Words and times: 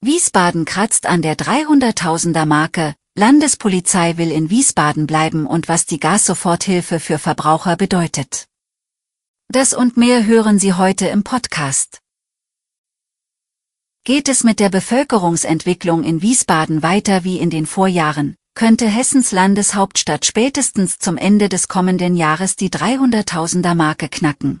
Wiesbaden 0.00 0.64
kratzt 0.64 1.06
an 1.06 1.22
der 1.22 1.36
300.000er 1.36 2.46
Marke, 2.46 2.94
Landespolizei 3.16 4.16
will 4.16 4.30
in 4.30 4.48
Wiesbaden 4.48 5.08
bleiben 5.08 5.44
und 5.44 5.68
was 5.68 5.86
die 5.86 5.98
Gassoforthilfe 5.98 7.00
für 7.00 7.18
Verbraucher 7.18 7.76
bedeutet. 7.76 8.46
Das 9.48 9.74
und 9.74 9.96
mehr 9.96 10.24
hören 10.24 10.60
Sie 10.60 10.74
heute 10.74 11.08
im 11.08 11.24
Podcast. 11.24 11.98
Geht 14.04 14.28
es 14.28 14.44
mit 14.44 14.60
der 14.60 14.68
Bevölkerungsentwicklung 14.68 16.04
in 16.04 16.22
Wiesbaden 16.22 16.84
weiter 16.84 17.24
wie 17.24 17.38
in 17.40 17.50
den 17.50 17.66
Vorjahren, 17.66 18.36
könnte 18.54 18.86
Hessens 18.86 19.32
Landeshauptstadt 19.32 20.24
spätestens 20.24 20.98
zum 21.00 21.16
Ende 21.16 21.48
des 21.48 21.66
kommenden 21.66 22.14
Jahres 22.14 22.54
die 22.54 22.70
300.000er 22.70 23.74
Marke 23.74 24.08
knacken. 24.08 24.60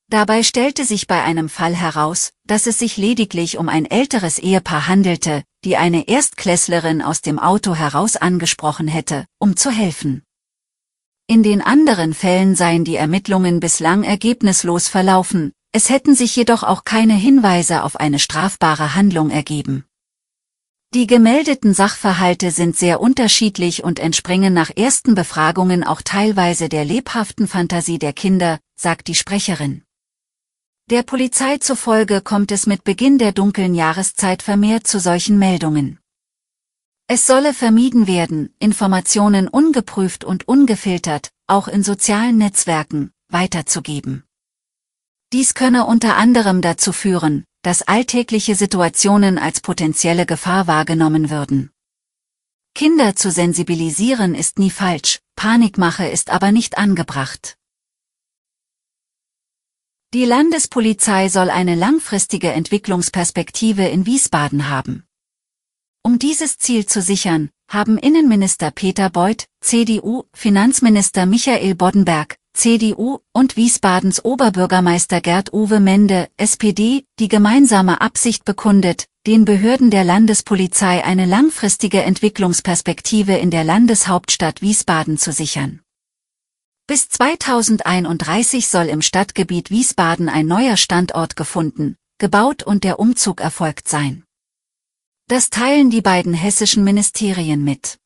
Dabei 0.09 0.44
stellte 0.44 0.83
sich 0.83 1.07
bei 1.07 1.23
einem 1.23 1.47
Fall 1.47 1.73
heraus, 1.73 2.31
dass 2.47 2.67
es 2.67 2.79
sich 2.79 2.97
lediglich 2.97 3.57
um 3.57 3.69
ein 3.69 3.85
älteres 3.85 4.39
Ehepaar 4.39 4.89
handelte, 4.89 5.44
die 5.63 5.78
eine 5.78 6.09
Erstklässlerin 6.09 7.01
aus 7.01 7.22
dem 7.22 7.39
Auto 7.39 7.75
heraus 7.75 8.17
angesprochen 8.17 8.89
hätte, 8.89 9.25
um 9.39 9.55
zu 9.55 9.72
helfen. 9.72 10.23
In 11.29 11.44
den 11.44 11.62
anderen 11.62 12.16
Fällen 12.16 12.56
seien 12.56 12.84
die 12.84 12.95
Ermittlungen 12.95 13.59
bislang 13.59 14.03
ergebnislos 14.03 14.88
verlaufen, 14.88 15.53
es 15.72 15.91
hätten 15.91 16.16
sich 16.16 16.35
jedoch 16.35 16.63
auch 16.63 16.85
keine 16.85 17.13
Hinweise 17.13 17.84
auf 17.84 17.97
eine 17.97 18.17
strafbare 18.17 18.95
Handlung 18.95 19.29
ergeben. 19.29 19.85
Die 20.95 21.06
gemeldeten 21.06 21.75
Sachverhalte 21.75 22.50
sind 22.50 22.75
sehr 22.75 23.00
unterschiedlich 23.00 23.84
und 23.84 24.00
entspringen 24.00 24.56
nach 24.56 24.72
ersten 24.75 25.13
Befragungen 25.13 25.84
auch 25.84 26.01
teilweise 26.01 26.67
der 26.67 26.84
lebhaften 26.84 27.47
Fantasie 27.47 28.00
der 28.00 28.13
Kinder, 28.13 28.57
sagt 28.75 29.07
die 29.07 29.13
Sprecherin. 29.13 29.84
Der 30.90 31.03
Polizei 31.03 31.59
zufolge 31.59 32.22
kommt 32.22 32.51
es 32.51 32.66
mit 32.66 32.84
Beginn 32.84 33.19
der 33.19 33.34
dunklen 33.34 33.75
Jahreszeit 33.75 34.41
vermehrt 34.41 34.88
zu 34.88 35.00
solchen 35.00 35.38
Meldungen. 35.38 35.98
Es 37.12 37.25
solle 37.25 37.56
vermieden 37.56 38.06
werden, 38.06 38.53
Informationen 38.59 39.47
ungeprüft 39.47 40.24
und 40.24 40.47
ungefiltert, 40.47 41.31
auch 41.47 41.68
in 41.68 41.81
sozialen 41.81 42.38
Netzwerken, 42.38 43.12
weiterzugeben. 43.30 44.25
Dies 45.34 45.56
könne 45.56 45.88
unter 45.88 46.18
anderem 46.18 46.62
dazu 46.62 46.94
führen, 46.94 47.46
dass 47.64 47.81
alltägliche 47.81 48.53
Situationen 48.53 49.40
als 49.40 49.59
potenzielle 49.59 50.28
Gefahr 50.28 50.68
wahrgenommen 50.68 51.31
würden. 51.31 51.72
Kinder 52.75 53.16
zu 53.16 53.31
sensibilisieren 53.31 54.36
ist 54.36 54.59
nie 54.59 54.70
falsch, 54.70 55.18
Panikmache 55.36 56.08
ist 56.08 56.30
aber 56.30 56.52
nicht 56.52 56.78
angebracht. 56.78 57.58
Die 60.14 60.26
Landespolizei 60.26 61.28
soll 61.30 61.50
eine 61.50 61.74
langfristige 61.74 62.52
Entwicklungsperspektive 62.52 63.88
in 63.88 64.06
Wiesbaden 64.06 64.70
haben. 64.70 65.09
Um 66.01 66.17
dieses 66.17 66.57
Ziel 66.57 66.85
zu 66.85 67.01
sichern, 67.01 67.49
haben 67.69 67.97
Innenminister 67.97 68.71
Peter 68.71 69.09
Beuth, 69.09 69.45
CDU, 69.61 70.23
Finanzminister 70.33 71.25
Michael 71.25 71.75
Boddenberg, 71.75 72.37
CDU, 72.53 73.19
und 73.33 73.57
Wiesbadens 73.57 74.23
Oberbürgermeister 74.23 75.21
Gerd-Uwe 75.21 75.79
Mende, 75.79 76.29
SPD, 76.37 77.05
die 77.19 77.27
gemeinsame 77.27 78.01
Absicht 78.01 78.45
bekundet, 78.45 79.05
den 79.27 79.43
Behörden 79.43 79.91
der 79.91 80.05
Landespolizei 80.05 81.03
eine 81.03 81.25
langfristige 81.25 82.01
Entwicklungsperspektive 82.01 83.35
in 83.35 83.51
der 83.51 83.66
Landeshauptstadt 83.66 84.61
Wiesbaden 84.61 85.17
zu 85.17 85.33
sichern. 85.33 85.81
Bis 86.87 87.09
2031 87.09 88.67
soll 88.67 88.85
im 88.85 89.01
Stadtgebiet 89.01 89.69
Wiesbaden 89.69 90.29
ein 90.29 90.47
neuer 90.47 90.77
Standort 90.77 91.35
gefunden, 91.35 91.97
gebaut 92.17 92.63
und 92.63 92.83
der 92.83 92.99
Umzug 92.99 93.41
erfolgt 93.41 93.87
sein. 93.87 94.23
Das 95.29 95.51
teilen 95.51 95.91
die 95.91 96.01
beiden 96.01 96.34
hessischen 96.34 96.84
Ministerien 96.84 97.63
mit. 97.63 98.00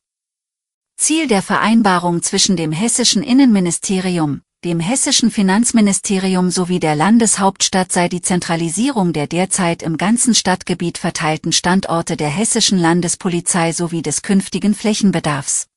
Ziel 0.98 1.26
der 1.26 1.40
Vereinbarung 1.40 2.20
zwischen 2.20 2.54
dem 2.54 2.70
hessischen 2.70 3.22
Innenministerium, 3.22 4.42
dem 4.62 4.78
hessischen 4.78 5.30
Finanzministerium 5.30 6.50
sowie 6.50 6.80
der 6.80 6.94
Landeshauptstadt 6.94 7.90
sei 7.92 8.10
die 8.10 8.20
Zentralisierung 8.20 9.14
der 9.14 9.26
derzeit 9.26 9.82
im 9.82 9.96
ganzen 9.96 10.34
Stadtgebiet 10.34 10.98
verteilten 10.98 11.52
Standorte 11.52 12.18
der 12.18 12.28
hessischen 12.28 12.78
Landespolizei 12.78 13.72
sowie 13.72 14.02
des 14.02 14.20
künftigen 14.20 14.74
Flächenbedarfs. 14.74 15.68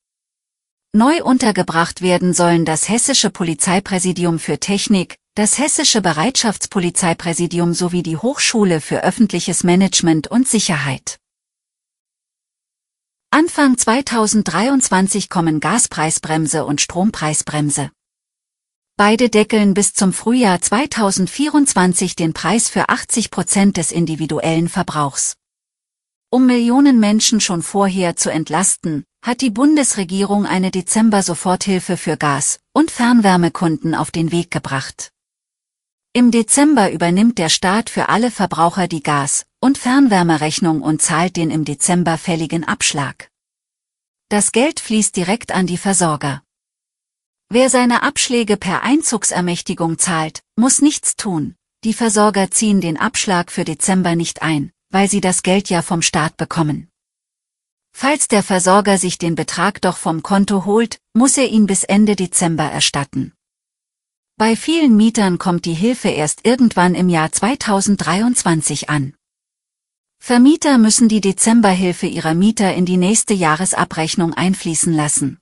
Neu 0.92 1.24
untergebracht 1.24 2.02
werden 2.02 2.34
sollen 2.34 2.66
das 2.66 2.90
hessische 2.90 3.30
Polizeipräsidium 3.30 4.38
für 4.38 4.58
Technik, 4.58 5.16
das 5.34 5.56
hessische 5.56 6.02
Bereitschaftspolizeipräsidium 6.02 7.72
sowie 7.72 8.02
die 8.02 8.18
Hochschule 8.18 8.82
für 8.82 9.02
öffentliches 9.02 9.64
Management 9.64 10.28
und 10.28 10.46
Sicherheit. 10.46 11.18
Anfang 13.30 13.76
2023 13.76 15.28
kommen 15.28 15.60
Gaspreisbremse 15.60 16.64
und 16.64 16.80
Strompreisbremse. 16.80 17.90
Beide 18.96 19.28
deckeln 19.28 19.74
bis 19.74 19.92
zum 19.92 20.14
Frühjahr 20.14 20.62
2024 20.62 22.16
den 22.16 22.32
Preis 22.32 22.70
für 22.70 22.88
80 22.88 23.30
Prozent 23.30 23.76
des 23.76 23.92
individuellen 23.92 24.70
Verbrauchs. 24.70 25.36
Um 26.30 26.46
Millionen 26.46 27.00
Menschen 27.00 27.40
schon 27.40 27.60
vorher 27.60 28.16
zu 28.16 28.30
entlasten, 28.30 29.04
hat 29.22 29.42
die 29.42 29.50
Bundesregierung 29.50 30.46
eine 30.46 30.70
Dezember-Soforthilfe 30.70 31.98
für 31.98 32.16
Gas- 32.16 32.60
und 32.72 32.90
Fernwärmekunden 32.90 33.94
auf 33.94 34.10
den 34.10 34.32
Weg 34.32 34.50
gebracht. 34.50 35.12
Im 36.14 36.30
Dezember 36.30 36.90
übernimmt 36.90 37.36
der 37.36 37.50
Staat 37.50 37.90
für 37.90 38.08
alle 38.08 38.30
Verbraucher 38.30 38.88
die 38.88 39.02
Gas- 39.02 39.47
und 39.60 39.78
Fernwärmerechnung 39.78 40.82
und 40.82 41.02
zahlt 41.02 41.36
den 41.36 41.50
im 41.50 41.64
Dezember 41.64 42.18
fälligen 42.18 42.64
Abschlag. 42.64 43.30
Das 44.28 44.52
Geld 44.52 44.80
fließt 44.80 45.16
direkt 45.16 45.52
an 45.52 45.66
die 45.66 45.78
Versorger. 45.78 46.42
Wer 47.50 47.70
seine 47.70 48.02
Abschläge 48.02 48.56
per 48.56 48.82
Einzugsermächtigung 48.82 49.98
zahlt, 49.98 50.42
muss 50.56 50.82
nichts 50.82 51.16
tun. 51.16 51.56
Die 51.84 51.94
Versorger 51.94 52.50
ziehen 52.50 52.80
den 52.80 52.98
Abschlag 52.98 53.50
für 53.50 53.64
Dezember 53.64 54.16
nicht 54.16 54.42
ein, 54.42 54.72
weil 54.90 55.08
sie 55.08 55.20
das 55.20 55.42
Geld 55.42 55.70
ja 55.70 55.80
vom 55.80 56.02
Staat 56.02 56.36
bekommen. 56.36 56.90
Falls 57.92 58.28
der 58.28 58.42
Versorger 58.42 58.98
sich 58.98 59.18
den 59.18 59.34
Betrag 59.34 59.80
doch 59.80 59.96
vom 59.96 60.22
Konto 60.22 60.64
holt, 60.66 61.00
muss 61.14 61.36
er 61.36 61.48
ihn 61.48 61.66
bis 61.66 61.84
Ende 61.84 62.16
Dezember 62.16 62.64
erstatten. 62.64 63.32
Bei 64.36 64.54
vielen 64.54 64.96
Mietern 64.96 65.38
kommt 65.38 65.64
die 65.64 65.74
Hilfe 65.74 66.08
erst 66.08 66.46
irgendwann 66.46 66.94
im 66.94 67.08
Jahr 67.08 67.32
2023 67.32 68.88
an. 68.88 69.14
Vermieter 70.18 70.78
müssen 70.78 71.08
die 71.08 71.20
Dezemberhilfe 71.20 72.06
ihrer 72.06 72.34
Mieter 72.34 72.74
in 72.74 72.84
die 72.84 72.96
nächste 72.96 73.34
Jahresabrechnung 73.34 74.34
einfließen 74.34 74.92
lassen. 74.92 75.38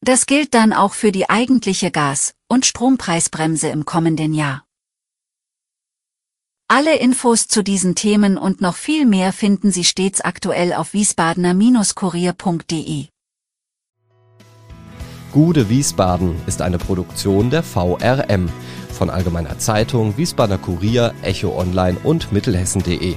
Das 0.00 0.26
gilt 0.26 0.54
dann 0.54 0.72
auch 0.72 0.94
für 0.94 1.12
die 1.12 1.30
eigentliche 1.30 1.90
Gas- 1.90 2.34
und 2.48 2.66
Strompreisbremse 2.66 3.68
im 3.68 3.84
kommenden 3.84 4.34
Jahr. 4.34 4.64
Alle 6.68 6.96
Infos 6.96 7.46
zu 7.46 7.62
diesen 7.62 7.94
Themen 7.94 8.38
und 8.38 8.60
noch 8.60 8.76
viel 8.76 9.06
mehr 9.06 9.32
finden 9.32 9.70
Sie 9.70 9.84
stets 9.84 10.22
aktuell 10.22 10.72
auf 10.72 10.94
wiesbadener-kurier.de. 10.94 13.06
Gude 15.32 15.68
Wiesbaden 15.68 16.34
ist 16.46 16.62
eine 16.62 16.78
Produktion 16.78 17.50
der 17.50 17.62
VRM 17.62 18.48
von 18.90 19.10
Allgemeiner 19.10 19.58
Zeitung, 19.58 20.16
Wiesbadener 20.16 20.58
Kurier, 20.58 21.12
Echo 21.22 21.58
Online 21.58 21.98
und 22.02 22.32
Mittelhessen.de. 22.32 23.16